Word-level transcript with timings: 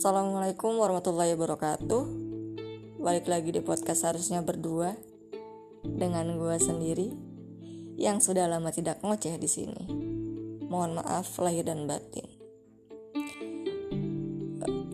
Assalamualaikum 0.00 0.80
warahmatullahi 0.80 1.36
wabarakatuh. 1.36 2.02
Balik 3.04 3.28
lagi 3.28 3.52
di 3.52 3.60
podcast 3.60 4.08
harusnya 4.08 4.40
berdua 4.40 4.96
dengan 5.84 6.40
gue 6.40 6.56
sendiri 6.56 7.12
yang 8.00 8.16
sudah 8.16 8.48
lama 8.48 8.72
tidak 8.72 9.04
ngoceh 9.04 9.36
di 9.36 9.44
sini. 9.44 9.84
Mohon 10.72 11.04
maaf 11.04 11.36
lahir 11.44 11.68
dan 11.68 11.84
batin. 11.84 12.24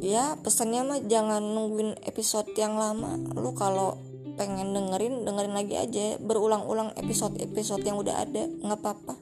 Ya 0.00 0.40
pesannya 0.40 0.80
mah 0.88 1.04
jangan 1.04 1.52
nungguin 1.52 2.00
episode 2.08 2.48
yang 2.56 2.80
lama. 2.80 3.20
Lu 3.36 3.52
kalau 3.52 4.00
pengen 4.40 4.72
dengerin 4.72 5.28
dengerin 5.28 5.52
lagi 5.52 5.76
aja 5.76 6.16
berulang-ulang 6.16 6.96
episode-episode 6.96 7.84
yang 7.84 8.00
udah 8.00 8.24
ada 8.24 8.48
nggak 8.48 8.80
apa-apa. 8.80 9.20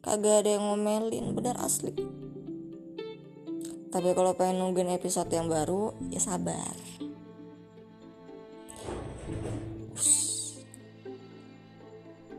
Kagak 0.00 0.48
ada 0.48 0.56
yang 0.56 0.64
ngomelin 0.64 1.36
bener 1.36 1.60
asli. 1.60 1.92
Tapi 4.00 4.16
kalau 4.16 4.32
pengen 4.32 4.64
nungguin 4.64 4.96
episode 4.96 5.28
yang 5.28 5.44
baru, 5.44 5.92
ya 6.08 6.16
sabar. 6.16 6.72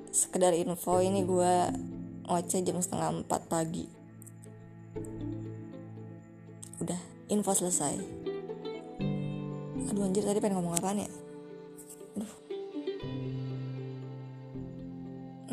Sekedar 0.09 0.57
info 0.57 1.05
ini 1.05 1.21
gue 1.21 1.53
ngoceh 2.25 2.65
jam 2.65 2.81
setengah 2.81 3.13
empat 3.13 3.45
pagi. 3.45 3.85
Udah, 6.81 6.97
info 7.29 7.53
selesai. 7.53 7.93
Aduh 9.85 10.01
anjir 10.01 10.25
tadi 10.25 10.41
pengen 10.41 10.65
ngomong 10.65 10.81
apaan 10.81 11.05
ya? 11.05 11.09
Aduh. 12.17 12.33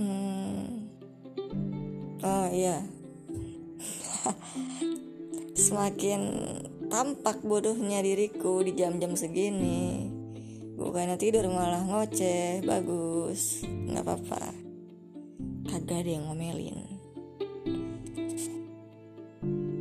Hmm. 0.00 0.88
Oh 2.24 2.48
iya 2.48 2.80
semakin 5.68 6.20
tampak 6.88 7.44
bodohnya 7.44 8.00
diriku 8.00 8.64
di 8.64 8.72
jam-jam 8.72 9.12
segini 9.12 10.08
bukannya 10.80 11.20
tidur 11.20 11.44
malah 11.52 11.84
ngoceh 11.84 12.64
bagus 12.64 13.60
nggak 13.68 14.00
apa-apa 14.00 14.42
kagak 15.68 16.00
ada 16.00 16.10
yang 16.16 16.24
ngomelin 16.24 16.96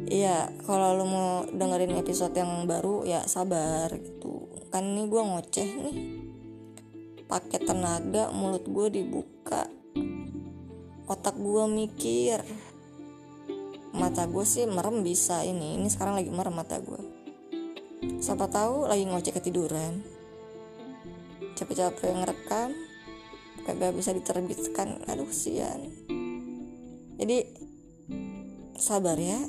Iya, 0.08 0.50
kalau 0.64 0.96
lu 0.96 1.06
mau 1.06 1.32
dengerin 1.52 2.00
episode 2.00 2.32
yang 2.32 2.64
baru 2.64 3.04
ya 3.04 3.28
sabar 3.28 3.92
gitu. 3.92 4.50
Kan 4.72 4.96
ini 4.96 5.04
gue 5.04 5.20
ngoceh 5.20 5.68
nih. 5.68 5.98
Pakai 7.28 7.60
tenaga, 7.68 8.32
mulut 8.32 8.64
gue 8.66 8.88
dibuka. 8.88 9.68
Otak 11.12 11.36
gue 11.36 11.64
mikir 11.70 12.40
mata 13.98 14.30
gue 14.30 14.46
sih 14.46 14.70
merem 14.70 15.02
bisa 15.02 15.42
ini. 15.42 15.82
Ini 15.82 15.90
sekarang 15.90 16.16
lagi 16.16 16.30
merem 16.30 16.54
mata 16.54 16.78
gue 16.78 17.28
siapa 18.22 18.46
tahu 18.50 18.86
lagi 18.90 19.04
ngoceh 19.10 19.34
ketiduran. 19.34 20.06
Capek-capek 21.58 22.14
ngerekam 22.14 22.70
kagak 23.66 23.94
bisa 23.98 24.14
diterbitkan. 24.14 25.02
Aduh 25.10 25.30
sian 25.34 25.90
jadi 27.18 27.50
sabar 28.78 29.18
ya. 29.18 29.42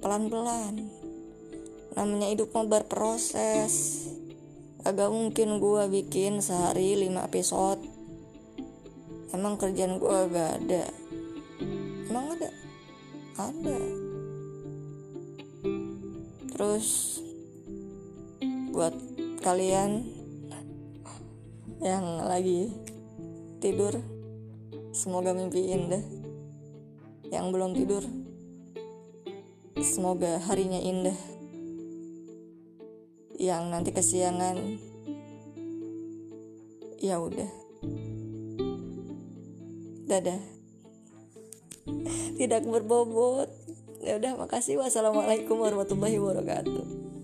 Pelan-pelan. 0.00 0.88
Namanya 1.92 2.32
hidup 2.32 2.52
mau 2.56 2.64
berproses. 2.64 4.08
Agak 4.86 5.12
mungkin 5.12 5.60
gue 5.60 5.82
bikin 6.00 6.40
sehari 6.40 6.96
5 6.96 7.28
episode. 7.28 7.82
Emang 9.36 9.60
kerjaan 9.60 10.00
gue 10.00 10.18
gak 10.32 10.50
ada. 10.64 10.84
Emang 12.08 12.32
ada 12.32 12.48
ada. 13.36 13.78
Terus 16.56 17.20
buat 18.72 18.96
kalian 19.44 20.08
yang 21.84 22.24
lagi 22.24 22.72
tidur 23.60 24.00
semoga 24.96 25.36
mimpi 25.36 25.68
indah 25.68 26.00
yang 27.28 27.52
belum 27.52 27.76
tidur 27.76 28.00
semoga 29.84 30.40
harinya 30.48 30.80
indah. 30.80 31.18
Yang 33.36 33.62
nanti 33.68 33.90
kesiangan 33.92 34.56
ya 36.96 37.20
udah. 37.20 37.52
Dadah 40.08 40.55
tidak 42.36 42.66
berbobot. 42.66 43.48
Ya 44.04 44.20
udah 44.20 44.36
makasih. 44.38 44.78
Wassalamualaikum 44.78 45.58
warahmatullahi 45.58 46.20
wabarakatuh 46.20 47.15